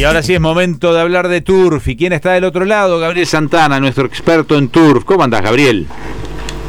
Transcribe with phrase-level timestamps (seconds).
[0.00, 1.86] Y ahora sí es momento de hablar de Turf.
[1.88, 2.98] ¿Y quién está del otro lado?
[2.98, 5.04] Gabriel Santana, nuestro experto en Turf.
[5.04, 5.86] ¿Cómo andás, Gabriel?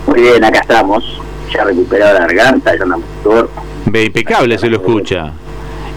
[0.06, 1.22] Muy bien, acá estamos.
[1.54, 3.50] Ya recuperado la garganta, ya andamos Turf.
[3.86, 5.32] Ve, impecable se lo escucha.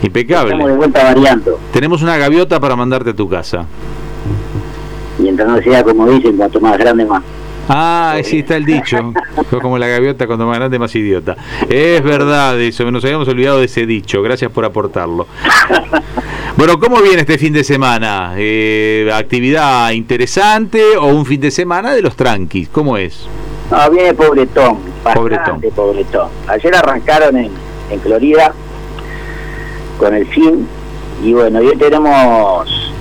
[0.05, 0.53] Impecable.
[0.53, 1.59] Estamos de vuelta variando.
[1.73, 3.67] Tenemos una gaviota para mandarte a tu casa.
[5.19, 7.25] Mientras no sea como dicen, cuanto más grande más.
[7.69, 9.13] Ah, sí está el dicho.
[9.51, 11.37] Fue como la gaviota cuando más grande, más idiota.
[11.69, 14.23] Es verdad eso, nos habíamos olvidado de ese dicho.
[14.23, 15.27] Gracias por aportarlo.
[16.57, 18.35] Bueno, ¿cómo viene este fin de semana?
[18.37, 22.69] Eh, ¿Actividad interesante o un fin de semana de los tranquis?
[22.69, 23.27] ¿Cómo es?
[23.73, 24.79] No, viene pobretón.
[25.03, 25.61] Pobretón.
[25.75, 26.29] pobretón.
[26.47, 27.51] Ayer arrancaron en,
[27.91, 28.55] en Florida
[29.99, 30.67] con el fin
[31.25, 32.93] y bueno, hoy tenemos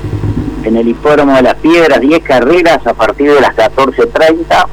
[0.64, 4.66] en el hipódromo de las Piedras 10 carreras a partir de las 14.30,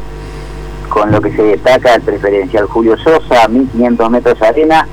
[0.88, 4.86] con lo que se destaca el preferencial Julio Sosa, 1500 metros de arena,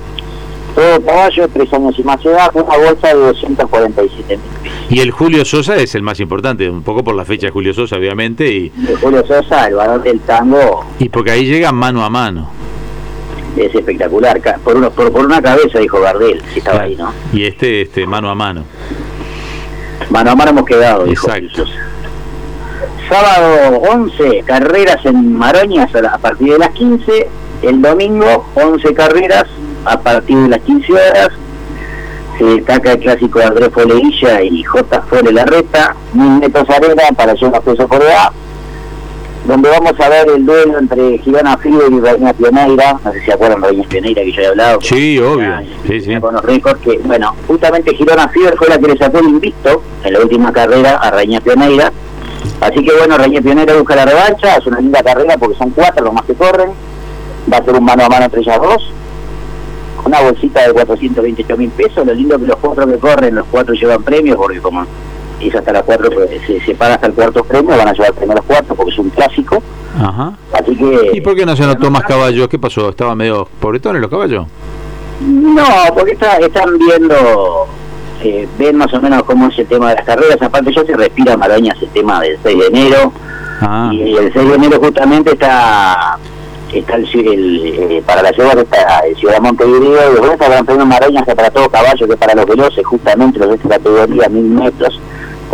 [0.78, 5.44] todo caballo, tres años y más edad, una bolsa de 247 mil Y el Julio
[5.44, 8.48] Sosa es el más importante, un poco por la fecha de Julio Sosa, obviamente.
[8.48, 8.72] Y...
[8.88, 10.86] El Julio Sosa, el varón del tango.
[11.00, 12.52] Y porque ahí llega mano a mano.
[13.58, 17.12] Es espectacular, por, uno, por, una cabeza, dijo Gardel, si estaba ahí, ¿no?
[17.34, 18.64] Y este, este, mano a mano.
[20.12, 21.66] Mano a mano hemos quedado, dijo Exacto.
[23.10, 27.28] Sábado 11 carreras en Maroñas a partir de las 15.
[27.64, 29.48] El domingo 11 carreras
[29.86, 31.30] a partir de las 15 horas.
[32.38, 35.02] Se destaca el clásico de Andrés Foleilla y J.
[35.04, 35.96] Fore Larreta.
[36.14, 38.32] Mil metros arena para llevar peso por edad
[39.48, 43.26] donde vamos a ver el duelo entre Girona Frío y Reina Pioneira, no sé si
[43.28, 44.82] se acuerdan de Reina Pioneira que yo he hablado.
[44.82, 45.54] Sí, obvio,
[45.88, 46.20] sí, sí.
[46.20, 49.82] Con los récords que, bueno, justamente Girona Frío fue la que le sacó el invicto
[50.04, 51.94] en la última carrera a Reina Pioneira,
[52.60, 56.04] así que bueno, Reina Pioneira busca la revancha, es una linda carrera porque son cuatro
[56.04, 56.72] los más que corren,
[57.52, 58.92] va a ser un mano a mano entre ellas dos,
[60.08, 63.74] una bolsita de 428 mil pesos, lo lindo que los cuatro que corren, los cuatro
[63.74, 64.86] llevan premios, porque como
[65.40, 68.14] es hasta las cuatro, pues, se, se paga hasta el cuarto premio, van a llevar
[68.14, 69.62] primero los cuatro porque es un clásico.
[70.00, 70.34] Ajá.
[70.54, 72.48] Así que, ¿Y por qué no se anotó más caballos?
[72.48, 72.90] ¿Qué pasó?
[72.90, 74.48] ¿Estaban medio pobretones los caballos?
[75.22, 75.66] No,
[75.96, 77.68] porque está, están viendo,
[78.24, 80.42] eh, ven más o menos cómo es el tema de las carreras.
[80.42, 83.12] Aparte, ya se respira Marañas el tema del 6 de enero.
[83.62, 83.90] Ah.
[83.92, 86.18] Y el 6 de enero justamente está
[86.74, 90.88] está el, eh, para la ciudad está el Ciudad Montevideo y después está el Gran
[90.88, 94.44] Marañas que para todo caballo que para los veloces justamente los de esta categoría mil
[94.44, 95.00] metros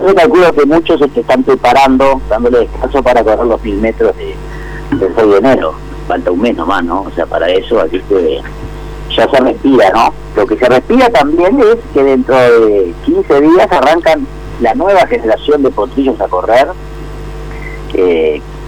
[0.05, 4.35] yo calculo que muchos se están preparando, dándole descanso para correr los mil metros de,
[4.97, 5.73] del 6 de enero.
[6.07, 7.03] Falta un mes nomás, ¿no?
[7.03, 8.41] O sea, para eso, aquí que
[9.15, 10.13] ya se respira, ¿no?
[10.35, 14.27] Lo que se respira también es que dentro de 15 días arrancan
[14.59, 16.67] la nueva generación de potrillos a correr,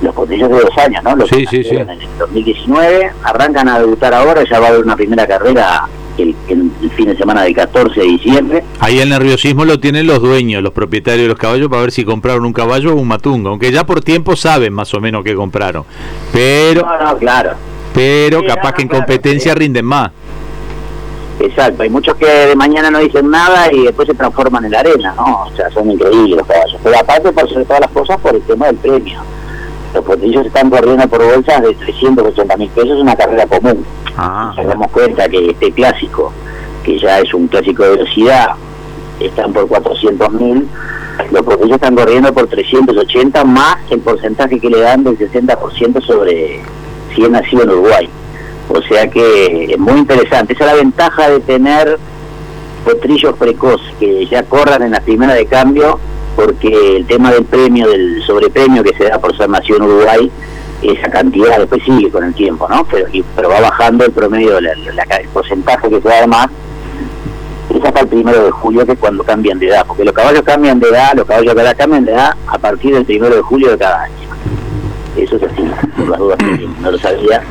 [0.01, 1.15] los potrillos de dos años, ¿no?
[1.15, 1.75] Los sí, sí, sí.
[1.75, 6.35] En el 2019 arrancan a debutar ahora, ya va a haber una primera carrera el,
[6.47, 8.63] el, fin de semana del 14 de diciembre.
[8.79, 12.05] Ahí el nerviosismo lo tienen los dueños, los propietarios de los caballos, para ver si
[12.05, 15.35] compraron un caballo o un matungo, aunque ya por tiempo saben más o menos qué
[15.35, 15.83] compraron.
[16.31, 16.85] Pero,
[17.19, 17.51] claro.
[17.93, 20.11] pero capaz que en competencia rinden más.
[21.39, 24.79] Exacto, hay muchos que de mañana no dicen nada y después se transforman en la
[24.79, 25.43] arena, ¿no?
[25.43, 26.79] O sea, son increíbles los caballos.
[26.81, 29.19] Pero aparte, por sobre todas las cosas, por el tema del premio.
[29.95, 33.85] Los potrillos están corriendo por bolsas de 380 mil pesos, una carrera común.
[34.17, 36.33] Ah, Nos damos cuenta que este clásico,
[36.83, 38.49] que ya es un clásico de velocidad,
[39.21, 40.67] están por 400 mil,
[41.31, 46.61] los potrillos están corriendo por 380 más el porcentaje que le dan del 60% sobre
[47.15, 48.09] si es nacido en Uruguay.
[48.67, 50.53] O sea que es muy interesante.
[50.53, 51.97] Esa es la ventaja de tener
[52.83, 55.99] potrillos precoces que ya corran en la primera de cambio,
[56.35, 60.31] porque el tema del premio, del sobrepremio que se da por ser nacido en Uruguay,
[60.81, 62.85] esa cantidad después sigue con el tiempo, ¿no?
[62.91, 64.69] Pero, pero va bajando el promedio, el
[65.33, 66.47] porcentaje que se da más
[67.73, 70.41] es hasta el primero de julio, que es cuando cambian de edad, porque los caballos
[70.43, 73.41] cambian de edad, los caballos de edad cambian de edad a partir del primero de
[73.41, 74.15] julio de cada año.
[75.17, 75.63] Eso es así,
[75.97, 77.41] por las dudas que no lo sabía.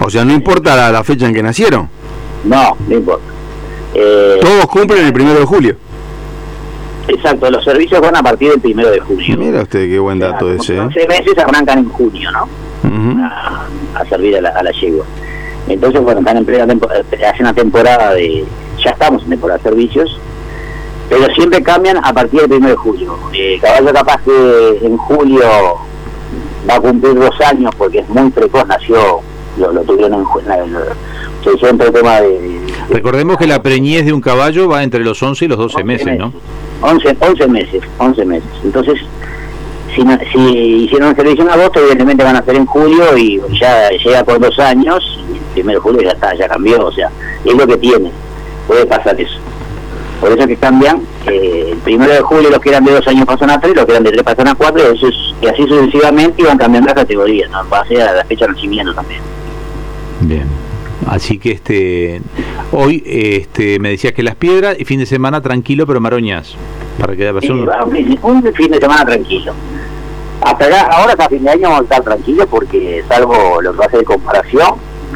[0.00, 1.88] O sea, no importa la, fecha en que nacieron.
[2.44, 3.24] No, no importa.
[3.94, 5.76] Eh, Todos cumplen el primero de julio.
[7.08, 9.36] Exacto, los servicios van a partir del primero de junio.
[9.38, 10.78] Mira usted qué buen dato ese.
[10.78, 11.08] 11 ¿eh?
[11.08, 12.48] meses arrancan en junio, ¿no?
[13.24, 15.04] a, servir a la, a la yegua.
[15.68, 18.44] Entonces, bueno, están en plena temporada, eh, hace una temporada de,
[18.82, 20.20] ya estamos en temporada de servicios,
[21.08, 23.18] pero siempre cambian a partir del primero de julio.
[23.32, 25.44] Eh, caballo capaz que en julio
[26.68, 29.20] va a cumplir dos años porque es muy precoz, nació,
[29.58, 30.52] lo, tuvieron en julio.
[31.44, 35.48] el tema de, Recordemos que la preñez de un caballo va entre los 11 y
[35.48, 36.32] los 12 meses, ¿no?
[36.82, 38.48] 11, 11 meses, 11 meses.
[38.64, 38.98] Entonces,
[39.94, 40.02] si,
[40.32, 40.38] si
[40.84, 44.38] hicieron el servicio en agosto, evidentemente van a hacer en julio y ya llega por
[44.40, 47.10] dos años, y el primero de julio ya está, ya cambió, o sea,
[47.44, 48.10] es lo que tiene,
[48.66, 49.38] puede pasar eso.
[50.20, 53.26] Por eso que cambian, eh, el primero de julio los que eran de dos años
[53.26, 55.62] pasan a tres, los que eran de tres pasan a cuatro, eso es- y así
[55.66, 57.60] sucesivamente iban cambiando las categorías, ¿no?
[57.62, 59.20] en base a la fecha de nacimiento también.
[60.20, 60.46] Bien.
[61.06, 62.22] Así que este
[62.72, 66.54] hoy este me decías que las piedras y fin de semana tranquilo pero maroñas.
[66.98, 68.18] Para que la persona un, fin-
[68.70, 69.52] de semana tranquilo.
[70.42, 73.88] Hasta acá, ahora hasta fin de año vamos a estar tranquilos porque salvo lo que
[73.88, 74.70] ser de comparación,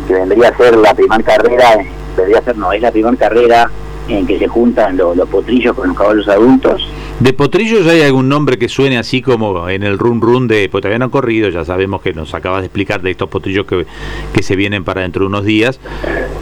[0.07, 1.79] que vendría a ser la primera carrera,
[2.17, 3.71] vendría a ser, no, es la primera carrera
[4.09, 6.89] en que se juntan lo- los potrillos con los caballos adultos.
[7.21, 10.83] De potrillos hay algún nombre que suene así como en el run run de, pues
[10.83, 13.87] todavía no han corrido, ya sabemos que nos acabas de explicar de estos potrillos que,
[14.35, 15.81] que se vienen para dentro de unos días,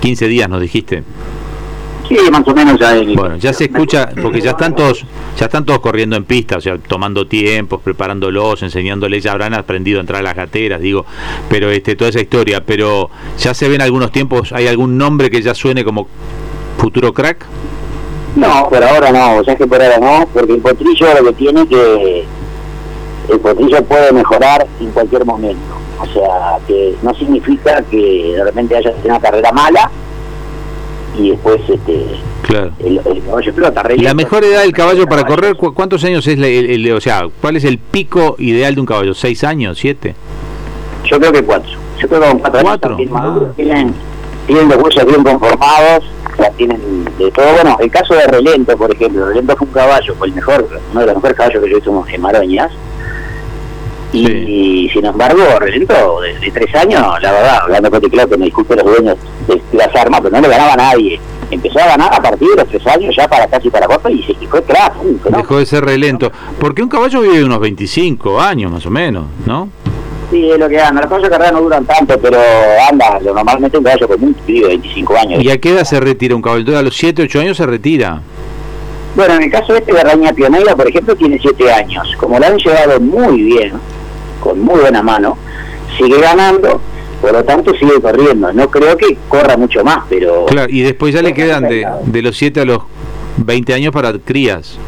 [0.00, 1.04] 15 días nos dijiste.
[2.08, 2.98] Sí, más o menos ya.
[2.98, 5.04] en- Bueno, ya se escucha, porque ya están todos,
[5.38, 9.98] ya están todos corriendo en pista, o sea, tomando tiempos, preparándolos, enseñándoles, ya habrán aprendido
[9.98, 11.06] a entrar a las gateras, digo,
[11.48, 15.40] pero este, toda esa historia, pero ya se ven algunos tiempos, hay algún nombre que
[15.40, 16.08] ya suene como
[16.78, 17.46] futuro crack.
[18.36, 21.32] No, por ahora no, o sea que por ahora no, porque el potrillo lo que
[21.34, 22.24] tiene que
[23.30, 25.74] el potrillo puede mejorar en cualquier momento.
[26.00, 29.90] O sea, que no significa que de repente haya una carrera mala
[31.16, 32.06] y después este
[32.42, 32.72] Claro.
[32.80, 33.82] el, el caballo explota.
[33.84, 36.68] re ¿Y la mejor edad del caballo para correr, cu- cuántos años es, la- el,
[36.86, 39.14] el- o sea, cuál es el pico ideal de un caballo?
[39.14, 39.78] ¿Seis años?
[39.78, 40.14] ¿Siete?
[41.04, 41.70] Yo creo que cuatro.
[42.00, 42.96] Yo creo que con cuatro, años ¿Cuatro?
[42.96, 43.52] bien Ah.
[43.56, 43.94] tienen,
[44.46, 46.04] tienen los huesos bien conformados,
[46.36, 47.46] sea, tienen de todo.
[47.54, 51.00] Bueno, el caso de Relento, por ejemplo, Relento fue un caballo, fue el mejor, uno
[51.00, 52.70] de los mejores caballos que yo hice en Maroñas.
[54.12, 54.32] Y, Sí.
[54.46, 58.44] y, sin embargo, Relento, de, de tres años, la verdad, hablando con claro que me
[58.44, 59.16] disculpen los dueños
[59.48, 61.18] de las armas, pero no le ganaba a nadie.
[61.50, 64.22] Empezó a ganar a partir de los tres años, ya para casi para cuatro, y,
[64.22, 64.94] se, y fue crack.
[65.02, 66.30] Dejó de ser relento.
[66.60, 69.68] Porque un caballo vive unos 25 años más o menos, ¿no?
[70.34, 71.00] Sí, es lo que anda.
[71.00, 72.40] Los caballos de carrera no duran tanto, pero
[72.90, 75.44] anda, lo normalmente un caballo con un vive 25 años.
[75.44, 76.76] ¿Y a qué edad se retira un caballo?
[76.76, 78.20] A los 7, 8 años se retira.
[79.14, 82.16] Bueno, en el caso este de Raña Pionera, por ejemplo, tiene 7 años.
[82.18, 83.74] Como la han llevado muy bien,
[84.40, 85.38] con muy buena mano,
[85.96, 86.80] sigue ganando,
[87.20, 88.52] por lo tanto sigue corriendo.
[88.52, 90.46] No creo que corra mucho más, pero...
[90.46, 92.78] Claro, y después ya le quedan de, de los 7 a los
[93.36, 94.80] 20 años para crías.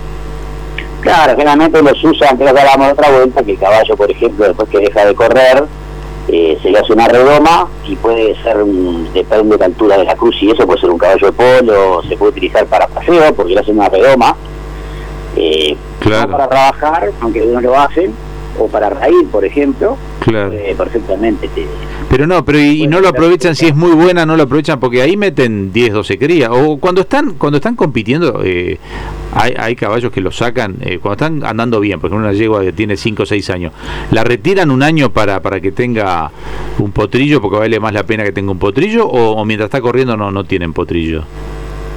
[1.01, 4.47] Claro, generalmente los usan, creo que hablamos de otra vuelta, que el caballo, por ejemplo,
[4.47, 5.65] después que deja de correr,
[6.29, 10.05] eh, se le hace una redoma y puede ser, un, depende de la altura de
[10.05, 13.33] la cruz, y eso puede ser un caballo de polo, se puede utilizar para paseo,
[13.35, 14.35] porque le hacen una redoma,
[15.37, 16.27] eh, Claro.
[16.29, 18.13] no para trabajar, aunque uno lo hacen,
[18.59, 20.51] o para raír, por ejemplo, Claro.
[20.53, 21.47] eh, perfectamente.
[21.49, 21.67] te-
[22.09, 24.81] Pero no, pero y, y no lo aprovechan si es muy buena, no lo aprovechan
[24.81, 26.51] porque ahí meten 10, 12 crías.
[26.53, 28.79] O cuando están cuando están compitiendo, eh,
[29.38, 32.62] hay, hay caballos que lo sacan, eh, cuando están andando bien, por ejemplo una yegua
[32.62, 33.73] que tiene 5 o 6 años,
[34.11, 36.31] la retiran un año para, para que tenga
[36.79, 39.81] un potrillo, porque vale más la pena que tenga un potrillo, o, o mientras está
[39.81, 41.23] corriendo no, no tienen potrillo,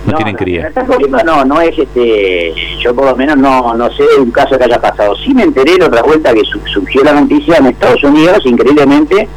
[0.06, 0.68] no, tienen cría.
[0.68, 4.32] está corriendo, no, no es este, yo por lo menos no, no sé de un
[4.32, 5.16] caso que haya pasado.
[5.16, 9.28] Sí me enteré la otra vuelta que su- surgió la noticia en Estados Unidos, increíblemente,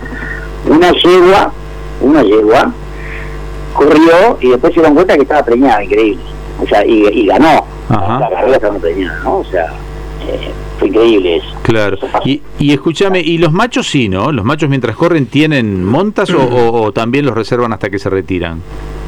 [0.68, 1.52] una yegua,
[2.00, 2.72] una yegua,
[3.74, 6.22] corrió y después se dieron cuenta que estaba preñada, increíble.
[6.62, 7.66] O sea, y, y ganó.
[8.00, 8.70] La carrera
[9.24, 9.38] ¿no?
[9.38, 9.66] O sea,
[10.26, 11.46] eh, fue increíble eso.
[11.62, 11.98] Claro.
[12.24, 14.32] Y, y escúchame, ¿y los machos sí, no?
[14.32, 18.08] ¿Los machos mientras corren tienen montas o, o- o también los reservan hasta que se
[18.08, 18.62] retiran?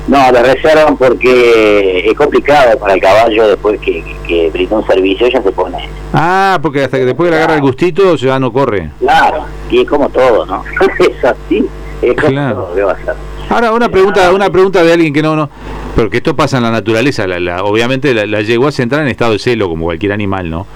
[0.06, 4.86] No, le reservan porque es complicado para el caballo después que, que, que brindó un
[4.86, 5.88] servicio, ya se pone.
[6.12, 8.90] Ah, porque hasta que después que le agarra el gustito ya no corre.
[9.00, 10.62] Claro, y es como todo, ¿no?
[10.98, 11.66] es así,
[12.02, 12.54] es como Claro.
[12.64, 13.14] todo, ¿qué va a ser?
[13.48, 15.48] Ahora una pregunta, una pregunta de alguien que no, no,
[15.94, 17.26] porque esto pasa en la naturaleza.
[17.26, 20.50] La, la- obviamente la, la yegua se entra en estado de celo como cualquier animal,
[20.50, 20.66] ¿no?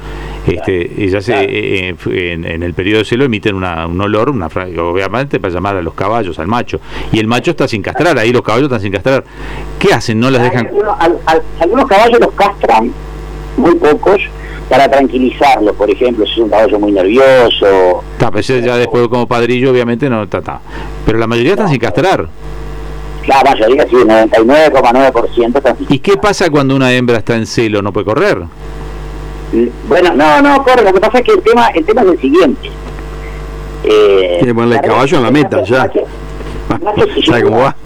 [0.47, 1.49] Este, ella se, Claro.
[1.51, 5.53] eh, eh, en, en el periodo de celo emiten una- un olor, una obviamente para
[5.53, 6.81] llamar a los caballos, al macho.
[7.13, 9.25] Y el macho está sin castrar, ahí los caballos están sin castrar.
[9.79, 10.19] ¿Qué hacen?
[10.21, 10.67] ¿No las dejan?
[10.69, 12.93] Algunos, al- al- algunos caballos los castran,
[13.59, 14.21] muy pocos,
[14.71, 18.03] para tranquilizarlos, por ejemplo, si es un caballo muy nervioso.
[18.19, 20.61] Ta, pues ya después como padrillo obviamente no está.
[21.05, 22.27] Pero la mayoría están sin castrar.
[23.29, 27.83] La mayoría, sí, 99,9% están ¿Y qué pasa cuando una hembra está en celo?
[27.83, 28.39] ¿No puede correr?
[29.87, 32.21] Bueno, no, no, corre, lo que pasa es que el tema, el tema es el
[32.21, 32.71] siguiente.
[33.85, 35.91] Eh, Tiene que ponerle el caballo en la meta, ya.
[37.27, 37.77] ¿Sabe cómo va?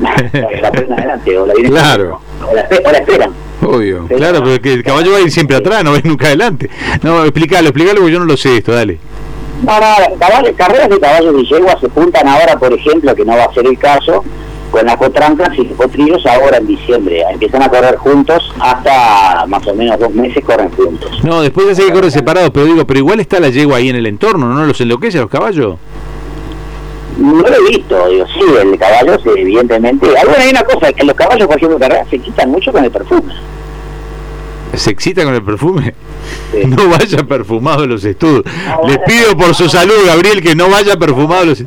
[0.00, 2.20] la ponen adelante, o la vienen- Claro.
[2.50, 3.30] o la, espe- o la esperan.
[3.62, 4.06] Obvio.
[4.08, 6.26] Claro, pero que el caballo va a ir siempre atrás, no va a ir nunca
[6.26, 6.68] adelante.
[7.02, 8.98] No, explícalo, explícalo porque yo no lo sé esto, dale.
[9.64, 13.36] No, no, caballos, carreras de caballos y yeguas se juntan ahora, por ejemplo, que no
[13.36, 14.22] va a ser el caso,
[14.70, 17.22] con las cotrancas y los potrillos ahora en diciembre.
[17.32, 21.10] Empiezan a correr juntos hasta más o menos dos meses corren juntos.
[21.24, 23.88] No, después ya sé que corren separados, pero digo, pero igual está la yegua ahí
[23.88, 25.76] en el entorno, ¿no los enloquece a los caballos?
[27.18, 30.06] No lo he visto, digo, sí, el caballo, evidentemente.
[30.18, 32.84] Ah, bueno, hay una cosa, que los caballos, por ejemplo, carrera se quitan mucho con
[32.84, 33.32] el perfume.
[34.74, 35.94] ¿Se excita con el perfume?
[36.52, 36.66] Sí.
[36.66, 38.44] No vaya perfumado a los estudios.
[38.82, 41.64] No Les pido por su salud, Gabriel, que no vaya perfumado a los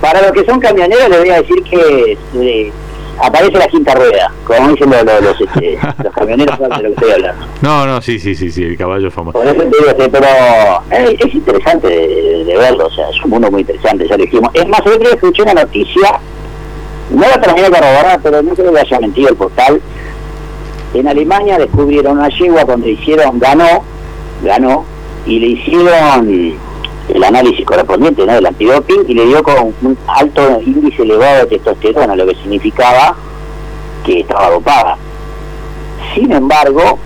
[0.00, 2.72] Para los que son camioneros, les voy a decir que eh,
[3.18, 6.88] aparece la quinta rueda, como dicen los, los, los, este, los camioneros de lo que
[6.88, 7.46] estoy hablando.
[7.62, 9.38] No, no, sí, sí, sí, sí, el caballo famoso.
[9.38, 10.26] Por eso te digo, pero
[10.90, 14.24] eh, es interesante de, de verlo, o sea, es un mundo muy interesante, ya lo
[14.24, 14.50] dijimos.
[14.54, 16.20] Es más, el otro día escuché una noticia,
[17.10, 19.80] no la terminé de corroborar, pero no creo que haya mentido el portal.
[20.94, 23.82] En Alemania descubrieron una yegua donde hicieron, ganó,
[24.42, 24.84] ganó,
[25.26, 26.56] y le hicieron
[27.08, 28.34] el análisis correspondiente ¿no?
[28.34, 33.16] del antidoping y le dio con un alto índice elevado de testosterona, lo que significaba
[34.04, 34.96] que estaba dopada.
[36.14, 36.98] Sin embargo,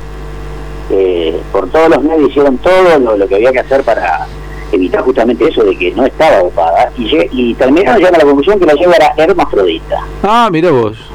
[0.90, 4.26] eh, por todos los medios hicieron todo lo, que había que hacer para
[4.72, 8.58] evitar justamente eso de que no estaba dopada y, y terminaron llegando a la conclusión
[8.60, 10.04] que la yegua era hermafrodita.
[10.22, 11.09] Ah, mira vos.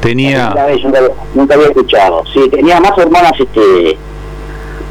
[0.00, 0.48] Tenía...
[0.48, 2.22] Nunca había, nunca, había- nunca había escuchado.
[2.32, 3.96] Sí, tenía más hormonas este,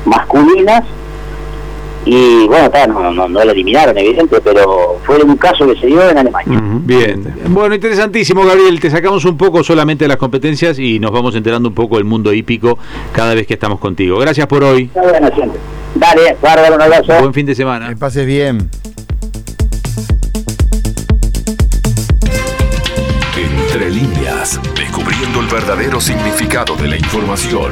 [0.05, 0.83] masculinas
[2.07, 5.87] y bueno, ta, no, no, no la eliminaron, evidente, pero fue un caso que se
[5.87, 6.61] dio en Alemania.
[6.83, 7.33] Bien.
[7.47, 8.79] Bueno, interesantísimo, Gabriel.
[8.79, 12.05] Te sacamos un poco solamente de las competencias y nos vamos enterando un poco del
[12.05, 12.77] mundo hípico
[13.11, 14.19] cada vez que estamos contigo.
[14.19, 14.83] Gracias por hoy.
[14.83, 15.59] Está bueno siempre.
[15.95, 17.13] Dale, bárbaro, un abrazo.
[17.19, 17.89] Buen fin de semana.
[17.89, 18.69] Que pases bien.
[23.67, 24.14] Entre líneas,
[25.05, 27.71] descubriendo el verdadero significado de la información.